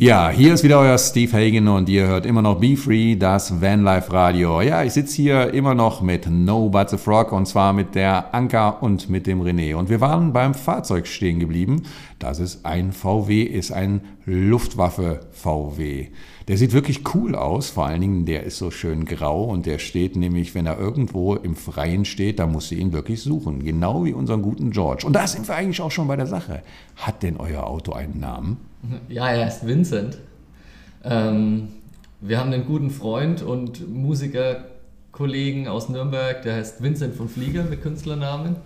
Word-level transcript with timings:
Ja, 0.00 0.30
hier 0.30 0.54
ist 0.54 0.62
wieder 0.62 0.78
euer 0.78 0.96
Steve 0.96 1.36
Hagen 1.36 1.66
und 1.66 1.88
ihr 1.88 2.06
hört 2.06 2.24
immer 2.24 2.40
noch 2.40 2.60
Be 2.60 2.76
Free, 2.76 3.16
das 3.16 3.60
Vanlife 3.60 4.12
Radio. 4.12 4.60
Ja, 4.60 4.84
ich 4.84 4.92
sitze 4.92 5.16
hier 5.16 5.52
immer 5.52 5.74
noch 5.74 6.02
mit 6.02 6.30
No 6.30 6.68
But 6.68 6.90
the 6.90 6.96
Frog 6.96 7.32
und 7.32 7.46
zwar 7.46 7.72
mit 7.72 7.96
der 7.96 8.32
Anka 8.32 8.68
und 8.68 9.10
mit 9.10 9.26
dem 9.26 9.42
René. 9.42 9.74
Und 9.74 9.90
wir 9.90 10.00
waren 10.00 10.32
beim 10.32 10.54
Fahrzeug 10.54 11.08
stehen 11.08 11.40
geblieben. 11.40 11.82
Das 12.20 12.38
ist 12.38 12.64
ein 12.64 12.92
VW, 12.92 13.42
ist 13.42 13.72
ein 13.72 14.02
Luftwaffe 14.24 15.18
VW. 15.32 16.10
Der 16.46 16.56
sieht 16.56 16.74
wirklich 16.74 17.02
cool 17.16 17.34
aus, 17.34 17.68
vor 17.68 17.86
allen 17.86 18.00
Dingen 18.00 18.24
der 18.24 18.44
ist 18.44 18.58
so 18.58 18.70
schön 18.70 19.04
grau 19.04 19.46
und 19.46 19.66
der 19.66 19.80
steht 19.80 20.14
nämlich, 20.14 20.54
wenn 20.54 20.66
er 20.66 20.78
irgendwo 20.78 21.34
im 21.34 21.56
Freien 21.56 22.04
steht, 22.04 22.38
da 22.38 22.46
musst 22.46 22.70
du 22.70 22.76
ihn 22.76 22.92
wirklich 22.92 23.20
suchen. 23.20 23.64
Genau 23.64 24.04
wie 24.04 24.12
unseren 24.12 24.42
guten 24.42 24.70
George. 24.70 25.04
Und 25.04 25.14
da 25.14 25.26
sind 25.26 25.48
wir 25.48 25.56
eigentlich 25.56 25.80
auch 25.80 25.90
schon 25.90 26.06
bei 26.06 26.14
der 26.14 26.28
Sache. 26.28 26.62
Hat 26.94 27.24
denn 27.24 27.36
euer 27.36 27.66
Auto 27.66 27.94
einen 27.94 28.20
Namen? 28.20 28.67
Ja, 29.08 29.28
er 29.30 29.48
ist 29.48 29.66
Vincent. 29.66 30.18
Ähm, 31.04 31.68
wir 32.20 32.38
haben 32.38 32.52
einen 32.52 32.66
guten 32.66 32.90
Freund 32.90 33.42
und 33.42 33.88
Musikerkollegen 33.92 35.68
aus 35.68 35.88
Nürnberg, 35.88 36.42
der 36.42 36.56
heißt 36.56 36.82
Vincent 36.82 37.14
von 37.14 37.28
Flieger 37.28 37.64
mit 37.64 37.82
Künstlernamen. 37.82 38.56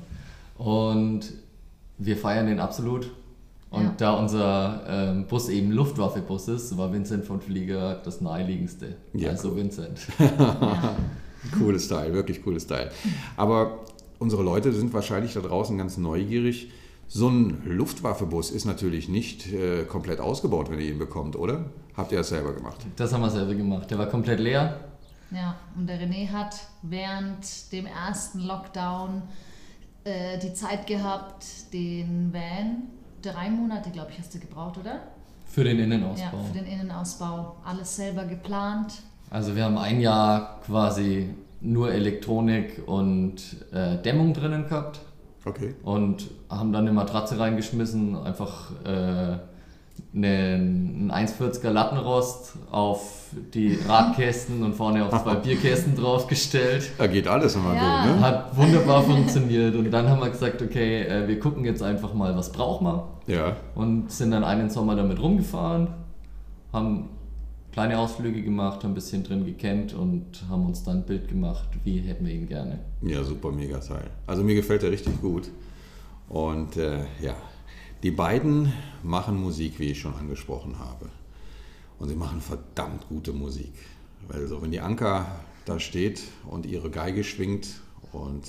Und 0.59 1.33
wir 1.98 2.16
feiern 2.16 2.46
den 2.46 2.60
absolut. 2.60 3.10
Und 3.70 3.84
ja. 3.84 3.95
da 3.96 4.12
unser 4.12 4.83
ähm, 4.86 5.27
Bus 5.27 5.48
eben 5.48 5.72
Luftwaffe-Bus 5.72 6.48
ist, 6.48 6.77
war 6.77 6.92
Vincent 6.92 7.24
von 7.24 7.41
Flieger 7.41 8.00
das 8.05 8.20
naheliegendste. 8.20 8.97
Ja. 9.14 9.30
Also 9.30 9.56
Vincent. 9.56 9.98
cooles 11.58 11.86
Style, 11.86 12.12
wirklich 12.12 12.42
cooles 12.42 12.64
Style. 12.64 12.91
Aber 13.36 13.78
unsere 14.19 14.42
Leute 14.42 14.72
sind 14.72 14.92
wahrscheinlich 14.92 15.33
da 15.33 15.41
draußen 15.41 15.77
ganz 15.78 15.97
neugierig 15.97 16.70
so 17.14 17.28
ein 17.28 17.62
Luftwaffebus 17.66 18.50
ist 18.50 18.64
natürlich 18.64 19.06
nicht 19.06 19.52
äh, 19.52 19.84
komplett 19.84 20.18
ausgebaut, 20.18 20.70
wenn 20.70 20.78
ihr 20.78 20.92
ihn 20.92 20.98
bekommt, 20.98 21.36
oder? 21.36 21.66
Habt 21.94 22.10
ihr 22.10 22.18
das 22.18 22.30
selber 22.30 22.54
gemacht? 22.54 22.78
Das 22.96 23.12
haben 23.12 23.20
wir 23.20 23.28
selber 23.28 23.54
gemacht. 23.54 23.90
Der 23.90 23.98
war 23.98 24.06
komplett 24.06 24.40
leer. 24.40 24.80
Ja, 25.30 25.56
und 25.77 25.86
der 25.86 26.00
René 26.00 26.30
hat 26.30 26.56
während 26.80 27.70
dem 27.70 27.84
ersten 27.84 28.41
Lockdown 28.41 29.22
äh, 30.04 30.38
die 30.38 30.54
Zeit 30.54 30.86
gehabt, 30.86 31.44
den 31.74 32.32
Van, 32.32 32.84
drei 33.20 33.50
Monate, 33.50 33.91
glaube 33.91 34.10
ich, 34.12 34.19
hast 34.19 34.34
du 34.34 34.38
gebraucht, 34.38 34.78
oder? 34.78 35.02
Für 35.44 35.64
den 35.64 35.80
Innenausbau. 35.80 36.38
Ja, 36.38 36.44
für 36.44 36.58
den 36.58 36.66
Innenausbau. 36.66 37.56
Alles 37.62 37.94
selber 37.94 38.24
geplant. 38.24 38.94
Also 39.28 39.54
wir 39.54 39.64
haben 39.64 39.76
ein 39.76 40.00
Jahr 40.00 40.62
quasi 40.64 41.28
nur 41.60 41.92
Elektronik 41.92 42.82
und 42.86 43.66
äh, 43.70 43.98
Dämmung 43.98 44.32
drinnen 44.32 44.66
gehabt 44.66 45.02
Okay. 45.44 45.74
Und 45.82 46.30
haben 46.48 46.72
dann 46.72 46.82
eine 46.86 46.92
Matratze 46.92 47.38
reingeschmissen, 47.38 48.16
einfach 48.16 48.70
äh, 48.84 49.38
einen 50.14 51.10
1,40er 51.10 51.70
Lattenrost 51.70 52.54
auf 52.70 53.30
die 53.54 53.78
Radkästen 53.88 54.62
und 54.62 54.74
vorne 54.74 55.04
auf 55.04 55.22
zwei 55.22 55.34
Bierkästen 55.42 55.96
draufgestellt. 55.96 56.90
Da 56.98 57.06
geht 57.06 57.26
alles, 57.26 57.56
wenn 57.56 57.64
man 57.64 57.76
ja. 57.76 58.04
will. 58.04 58.12
Ne? 58.12 58.20
Hat 58.20 58.56
wunderbar 58.56 59.02
funktioniert. 59.02 59.74
Und 59.74 59.90
dann 59.90 60.08
haben 60.08 60.20
wir 60.20 60.30
gesagt, 60.30 60.60
okay, 60.62 61.02
äh, 61.02 61.26
wir 61.26 61.40
gucken 61.40 61.64
jetzt 61.64 61.82
einfach 61.82 62.14
mal, 62.14 62.36
was 62.36 62.52
brauchen 62.52 62.86
wir. 62.86 63.08
Ja. 63.26 63.56
Und 63.74 64.12
sind 64.12 64.32
dann 64.32 64.44
einen 64.44 64.68
Sommer 64.70 64.96
damit 64.96 65.20
rumgefahren, 65.20 65.88
haben 66.72 67.08
kleine 67.73 67.98
Ausflüge 67.98 68.42
gemacht, 68.42 68.84
haben 68.84 68.92
ein 68.92 68.95
bisschen 68.95 69.25
drin 69.25 69.45
gekennt 69.45 69.95
und 69.95 70.45
haben 70.48 70.67
uns 70.67 70.84
dann 70.84 70.98
ein 70.98 71.06
Bild 71.06 71.28
gemacht, 71.28 71.69
wie 71.84 72.01
hätten 72.01 72.27
wir 72.27 72.34
ihn 72.34 72.47
gerne. 72.47 72.78
Ja, 73.01 73.25
super 73.25 73.51
mega 73.51 73.78
Teil. 73.78 74.11
Also 74.27 74.45
mir 74.45 74.55
gefällt 74.55 74.83
er 74.83 74.91
richtig 74.91 75.20
gut. 75.20 75.51
Und 76.28 76.77
äh, 76.77 77.05
ja, 77.20 77.34
die 78.03 78.11
beiden 78.11 78.73
machen 79.03 79.41
Musik, 79.41 79.78
wie 79.78 79.91
ich 79.91 80.00
schon 80.00 80.15
angesprochen 80.15 80.78
habe. 80.78 81.09
Und 81.98 82.09
sie 82.09 82.17
machen 82.17 82.41
verdammt 82.41 83.09
gute 83.09 83.33
Musik. 83.33 83.73
Weil 84.28 84.47
so, 84.47 84.61
wenn 84.62 84.70
die 84.70 84.81
Anker 84.81 85.27
da 85.65 85.78
steht 85.78 86.23
und 86.48 86.67
ihre 86.67 86.91
Geige 86.91 87.25
schwingt 87.25 87.81
und 88.12 88.45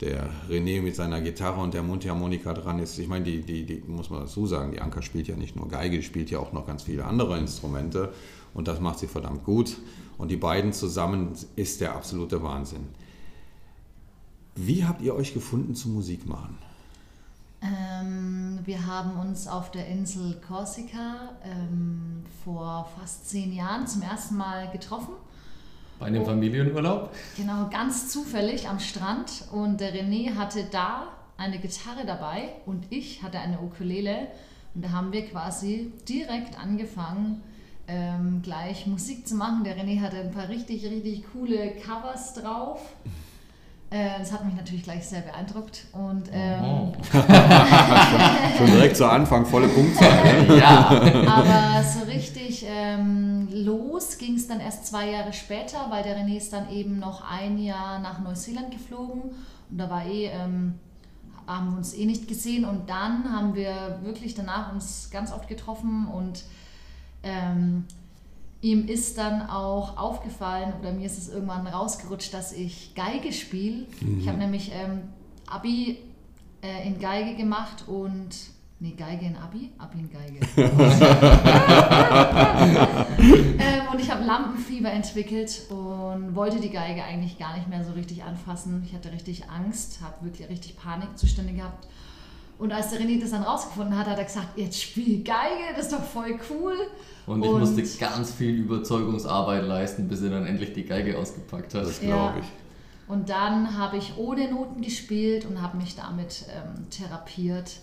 der 0.00 0.28
René 0.48 0.82
mit 0.82 0.94
seiner 0.94 1.20
Gitarre 1.20 1.60
und 1.60 1.74
der 1.74 1.82
Mundharmonika 1.82 2.52
dran 2.52 2.78
ist. 2.78 2.98
Ich 2.98 3.08
meine, 3.08 3.24
die, 3.24 3.40
die, 3.40 3.64
die 3.64 3.82
muss 3.86 4.10
man 4.10 4.20
dazu 4.20 4.46
sagen, 4.46 4.72
die 4.72 4.80
Anker 4.80 5.02
spielt 5.02 5.26
ja 5.28 5.36
nicht 5.36 5.56
nur 5.56 5.68
Geige, 5.68 6.02
spielt 6.02 6.30
ja 6.30 6.38
auch 6.38 6.52
noch 6.52 6.66
ganz 6.66 6.82
viele 6.82 7.04
andere 7.04 7.38
Instrumente 7.38 8.12
und 8.54 8.68
das 8.68 8.80
macht 8.80 8.98
sie 8.98 9.06
verdammt 9.06 9.44
gut. 9.44 9.76
Und 10.18 10.30
die 10.30 10.36
beiden 10.36 10.72
zusammen 10.72 11.32
ist 11.56 11.80
der 11.80 11.94
absolute 11.94 12.42
Wahnsinn. 12.42 12.88
Wie 14.54 14.84
habt 14.84 15.02
ihr 15.02 15.14
euch 15.14 15.34
gefunden 15.34 15.74
zum 15.74 15.94
Musik 15.94 16.26
machen? 16.26 16.56
Ähm, 17.62 18.60
wir 18.64 18.86
haben 18.86 19.18
uns 19.18 19.48
auf 19.48 19.70
der 19.70 19.86
Insel 19.88 20.40
Korsika 20.46 21.30
ähm, 21.42 22.22
vor 22.44 22.88
fast 22.98 23.28
zehn 23.28 23.52
Jahren 23.52 23.86
zum 23.86 24.02
ersten 24.02 24.36
Mal 24.36 24.70
getroffen 24.70 25.14
bei 25.98 26.06
einem 26.06 26.22
oh. 26.22 26.26
Familienurlaub? 26.26 27.14
Genau, 27.36 27.68
ganz 27.70 28.10
zufällig 28.10 28.68
am 28.68 28.80
Strand. 28.80 29.44
Und 29.52 29.80
der 29.80 29.94
René 29.94 30.34
hatte 30.34 30.64
da 30.70 31.08
eine 31.36 31.58
Gitarre 31.58 32.06
dabei 32.06 32.54
und 32.66 32.86
ich 32.90 33.22
hatte 33.22 33.38
eine 33.38 33.60
Ukulele. 33.60 34.28
Und 34.74 34.84
da 34.84 34.90
haben 34.90 35.12
wir 35.12 35.26
quasi 35.26 35.92
direkt 36.08 36.58
angefangen, 36.58 37.42
ähm, 37.88 38.42
gleich 38.42 38.86
Musik 38.86 39.26
zu 39.26 39.36
machen. 39.36 39.64
Der 39.64 39.76
René 39.76 40.00
hatte 40.00 40.18
ein 40.18 40.32
paar 40.32 40.48
richtig, 40.48 40.84
richtig 40.84 41.24
coole 41.32 41.72
Covers 41.76 42.34
drauf. 42.34 42.80
Äh, 43.88 44.18
das 44.18 44.32
hat 44.32 44.44
mich 44.44 44.54
natürlich 44.54 44.82
gleich 44.82 45.06
sehr 45.06 45.20
beeindruckt. 45.20 45.86
Und, 45.92 46.24
ähm, 46.32 46.64
oh. 46.64 46.92
Schon 48.58 48.66
direkt 48.66 48.96
zu 48.96 49.08
Anfang, 49.08 49.46
volle 49.46 49.68
Punktzahl. 49.68 50.46
Ne? 50.46 50.56
ja, 50.58 50.88
aber 51.28 51.84
so 51.84 52.04
richtig 52.04 52.66
ähm, 52.68 53.48
los 53.52 54.18
ging 54.18 54.34
es 54.34 54.48
dann 54.48 54.58
erst 54.58 54.86
zwei 54.86 55.10
Jahre 55.10 55.32
später, 55.32 55.86
weil 55.90 56.02
der 56.02 56.18
René 56.18 56.36
ist 56.36 56.52
dann 56.52 56.68
eben 56.70 56.98
noch 56.98 57.22
ein 57.30 57.58
Jahr 57.58 58.00
nach 58.00 58.18
Neuseeland 58.20 58.72
geflogen. 58.72 59.22
Und 59.70 59.78
da 59.78 59.88
war 59.88 60.04
eh, 60.04 60.26
ähm, 60.26 60.74
haben 61.46 61.70
wir 61.70 61.76
uns 61.76 61.94
eh 61.94 62.06
nicht 62.06 62.26
gesehen. 62.26 62.64
Und 62.64 62.90
dann 62.90 63.32
haben 63.32 63.54
wir 63.54 64.00
wirklich 64.02 64.34
danach 64.34 64.72
uns 64.72 65.10
ganz 65.12 65.32
oft 65.32 65.48
getroffen 65.48 66.08
und 66.08 66.42
ähm, 67.22 67.84
ihm 68.60 68.86
ist 68.86 69.18
dann 69.18 69.48
auch 69.48 69.96
aufgefallen, 69.96 70.72
oder 70.80 70.92
mir 70.92 71.06
ist 71.06 71.18
es 71.18 71.28
irgendwann 71.28 71.66
rausgerutscht, 71.66 72.32
dass 72.34 72.52
ich 72.52 72.94
Geige 72.94 73.32
spiele. 73.32 73.86
Mhm. 74.00 74.20
Ich 74.20 74.28
habe 74.28 74.38
nämlich 74.38 74.72
ähm, 74.72 75.02
Abi 75.46 75.98
äh, 76.62 76.86
in 76.86 76.98
Geige 76.98 77.36
gemacht 77.36 77.84
und 77.86 78.34
Nee, 78.78 78.92
Geige 78.94 79.24
in 79.24 79.36
Abi? 79.38 79.72
Abi 79.78 80.00
in 80.00 80.10
Geige. 80.10 80.40
ähm, 83.18 83.88
und 83.90 83.98
ich 83.98 84.10
habe 84.10 84.22
Lampenfieber 84.22 84.90
entwickelt 84.90 85.62
und 85.70 86.34
wollte 86.34 86.60
die 86.60 86.68
Geige 86.68 87.02
eigentlich 87.02 87.38
gar 87.38 87.56
nicht 87.56 87.68
mehr 87.68 87.82
so 87.84 87.92
richtig 87.92 88.22
anfassen. 88.22 88.82
Ich 88.84 88.92
hatte 88.92 89.10
richtig 89.12 89.48
Angst, 89.48 90.00
habe 90.02 90.26
wirklich 90.26 90.50
richtig 90.50 90.76
Panikzustände 90.76 91.54
gehabt. 91.54 91.88
Und 92.58 92.72
als 92.72 92.90
der 92.90 93.00
René 93.00 93.20
das 93.20 93.30
dann 93.30 93.42
rausgefunden 93.42 93.96
hat, 93.98 94.06
hat 94.06 94.18
er 94.18 94.24
gesagt, 94.24 94.56
jetzt 94.56 94.80
spiel 94.80 95.22
Geige, 95.22 95.74
das 95.76 95.86
ist 95.86 95.92
doch 95.92 96.02
voll 96.02 96.38
cool. 96.50 96.74
Und 97.26 97.42
ich 97.42 97.50
und 97.50 97.60
musste 97.60 97.82
ganz 97.98 98.32
viel 98.32 98.54
Überzeugungsarbeit 98.54 99.64
leisten, 99.64 100.08
bis 100.08 100.22
er 100.22 100.30
dann 100.30 100.46
endlich 100.46 100.72
die 100.72 100.84
Geige 100.84 101.18
ausgepackt 101.18 101.74
hat. 101.74 101.84
Das 101.84 102.00
glaube 102.00 102.38
ja. 102.38 102.40
ich. 102.40 102.46
Und 103.08 103.28
dann 103.28 103.76
habe 103.78 103.98
ich 103.98 104.16
ohne 104.16 104.50
Noten 104.50 104.80
gespielt 104.80 105.44
und 105.44 105.60
habe 105.60 105.76
mich 105.76 105.94
damit 105.94 106.46
ähm, 106.48 106.88
therapiert 106.90 107.76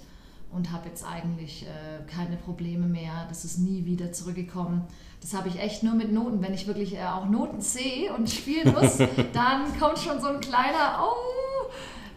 und 0.52 0.72
habe 0.72 0.90
jetzt 0.90 1.06
eigentlich 1.06 1.66
äh, 1.66 2.04
keine 2.10 2.38
Probleme 2.38 2.88
mehr. 2.88 3.26
Das 3.30 3.46
ist 3.46 3.60
nie 3.60 3.86
wieder 3.86 4.12
zurückgekommen. 4.12 4.84
Das 5.22 5.34
habe 5.34 5.48
ich 5.48 5.60
echt 5.60 5.84
nur 5.84 5.94
mit 5.94 6.12
Noten. 6.12 6.42
Wenn 6.42 6.54
ich 6.54 6.68
wirklich 6.68 6.96
äh, 6.96 7.06
auch 7.06 7.30
Noten 7.30 7.62
sehe 7.62 8.14
und 8.14 8.30
spielen 8.30 8.74
muss, 8.74 8.98
dann 9.34 9.78
kommt 9.80 10.00
schon 10.00 10.20
so 10.20 10.28
ein 10.28 10.40
kleiner, 10.42 11.00
oh, 11.02 11.43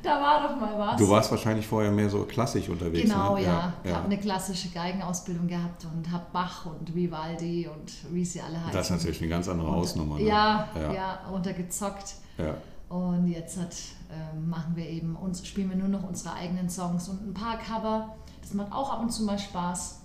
da 0.06 0.20
war 0.20 0.48
doch 0.48 0.56
mal 0.60 0.78
was. 0.78 0.96
Du 0.98 1.08
warst 1.08 1.30
wahrscheinlich 1.30 1.66
vorher 1.66 1.90
mehr 1.90 2.08
so 2.08 2.22
klassisch 2.24 2.68
unterwegs. 2.68 3.10
Genau, 3.10 3.34
ne? 3.34 3.42
ja. 3.42 3.72
Ich 3.82 3.90
ja. 3.90 3.96
habe 3.96 4.06
eine 4.06 4.18
klassische 4.18 4.68
Geigenausbildung 4.70 5.48
gehabt 5.48 5.84
und 5.84 6.10
habe 6.10 6.24
Bach 6.32 6.66
und 6.66 6.94
Vivaldi 6.94 7.68
und 7.68 7.92
wie 8.14 8.24
sie 8.24 8.40
alle 8.40 8.58
heißen. 8.58 8.72
Das 8.72 8.90
ist 8.90 8.96
natürlich 8.96 9.20
eine 9.20 9.30
ganz 9.30 9.48
andere 9.48 9.70
Hausnummer. 9.70 10.16
Ne? 10.16 10.24
Ja, 10.24 10.68
ja, 10.74 10.92
ja, 10.92 11.20
runtergezockt. 11.30 12.14
Ja. 12.38 12.54
Und 12.88 13.26
jetzt 13.26 13.58
hat, 13.58 13.74
äh, 14.10 14.38
machen 14.38 14.76
wir 14.76 14.88
eben 14.88 15.16
uns, 15.16 15.44
spielen 15.46 15.70
wir 15.70 15.76
nur 15.76 15.88
noch 15.88 16.08
unsere 16.08 16.34
eigenen 16.34 16.70
Songs 16.70 17.08
und 17.08 17.28
ein 17.28 17.34
paar 17.34 17.58
Cover. 17.58 18.14
Das 18.40 18.54
macht 18.54 18.72
auch 18.72 18.92
ab 18.92 19.02
und 19.02 19.10
zu 19.10 19.24
mal 19.24 19.38
Spaß. 19.38 20.02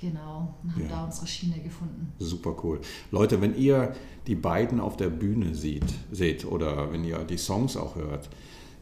Genau, 0.00 0.54
und 0.62 0.74
haben 0.74 0.82
ja. 0.82 0.88
da 0.88 1.04
unsere 1.04 1.26
Schiene 1.26 1.58
gefunden. 1.58 2.12
Super 2.20 2.54
cool. 2.62 2.80
Leute, 3.10 3.40
wenn 3.40 3.56
ihr 3.56 3.94
die 4.28 4.36
beiden 4.36 4.78
auf 4.78 4.96
der 4.96 5.10
Bühne 5.10 5.56
seht, 5.56 5.92
seht 6.12 6.44
oder 6.44 6.92
wenn 6.92 7.02
ihr 7.02 7.18
die 7.24 7.36
Songs 7.36 7.76
auch 7.76 7.96
hört, 7.96 8.28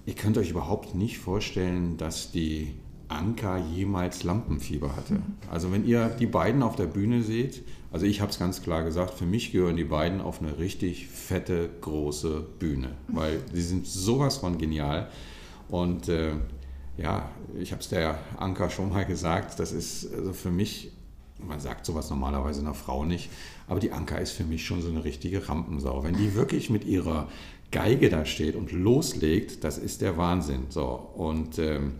Ihr 0.06 0.14
könnt 0.14 0.38
euch 0.38 0.50
überhaupt 0.50 0.94
nicht 0.94 1.18
vorstellen, 1.18 1.96
dass 1.96 2.30
die 2.30 2.74
Anka 3.08 3.58
jemals 3.58 4.24
Lampenfieber 4.24 4.96
hatte. 4.96 5.14
Mhm. 5.14 5.22
Also 5.50 5.72
wenn 5.72 5.84
ihr 5.84 6.08
die 6.08 6.26
beiden 6.26 6.62
auf 6.62 6.76
der 6.76 6.86
Bühne 6.86 7.22
seht, 7.22 7.62
also 7.92 8.06
ich 8.06 8.20
habe 8.20 8.30
es 8.30 8.38
ganz 8.38 8.62
klar 8.62 8.84
gesagt, 8.84 9.14
für 9.14 9.26
mich 9.26 9.52
gehören 9.52 9.76
die 9.76 9.84
beiden 9.84 10.20
auf 10.20 10.40
eine 10.40 10.58
richtig 10.58 11.08
fette, 11.08 11.70
große 11.80 12.44
Bühne, 12.58 12.92
weil 13.08 13.40
sie 13.52 13.62
sind 13.62 13.86
sowas 13.86 14.38
von 14.38 14.58
genial. 14.58 15.08
Und 15.68 16.08
äh, 16.08 16.32
ja, 16.96 17.30
ich 17.58 17.72
habe 17.72 17.82
es 17.82 17.88
der 17.88 18.18
Anka 18.38 18.70
schon 18.70 18.90
mal 18.90 19.04
gesagt, 19.04 19.58
das 19.58 19.72
ist 19.72 20.12
also 20.14 20.32
für 20.32 20.50
mich 20.50 20.92
man 21.38 21.60
sagt 21.60 21.84
sowas 21.84 22.10
normalerweise 22.10 22.60
einer 22.60 22.74
Frau 22.74 23.04
nicht, 23.04 23.30
aber 23.68 23.80
die 23.80 23.92
Anka 23.92 24.16
ist 24.16 24.32
für 24.32 24.44
mich 24.44 24.64
schon 24.64 24.80
so 24.80 24.88
eine 24.88 25.04
richtige 25.04 25.48
Rampensau. 25.48 26.02
Wenn 26.02 26.16
die 26.16 26.34
wirklich 26.34 26.70
mit 26.70 26.84
ihrer 26.84 27.28
Geige 27.70 28.08
da 28.08 28.24
steht 28.24 28.54
und 28.54 28.72
loslegt, 28.72 29.64
das 29.64 29.78
ist 29.78 30.00
der 30.00 30.16
Wahnsinn. 30.16 30.66
So, 30.68 30.84
und 30.84 31.58
ähm, 31.58 31.94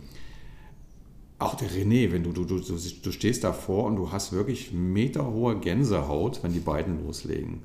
auch 1.38 1.54
der 1.54 1.68
René, 1.68 2.12
wenn 2.12 2.22
du, 2.22 2.32
du, 2.32 2.44
du, 2.44 2.60
du 2.60 3.12
stehst 3.12 3.44
davor 3.44 3.84
und 3.84 3.96
du 3.96 4.10
hast 4.12 4.32
wirklich 4.32 4.72
meterhohe 4.72 5.58
Gänsehaut, 5.58 6.42
wenn 6.42 6.52
die 6.52 6.60
beiden 6.60 7.04
loslegen. 7.04 7.62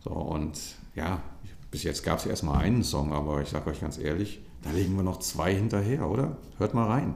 So, 0.00 0.10
und 0.10 0.58
ja, 0.94 1.22
bis 1.70 1.82
jetzt 1.82 2.02
gab 2.02 2.18
es 2.18 2.26
erstmal 2.26 2.62
einen 2.62 2.84
Song, 2.84 3.12
aber 3.12 3.42
ich 3.42 3.48
sage 3.48 3.70
euch 3.70 3.80
ganz 3.80 3.98
ehrlich, 3.98 4.40
da 4.62 4.70
legen 4.70 4.96
wir 4.96 5.02
noch 5.02 5.18
zwei 5.18 5.54
hinterher, 5.54 6.08
oder? 6.08 6.36
Hört 6.58 6.74
mal 6.74 6.86
rein. 6.86 7.14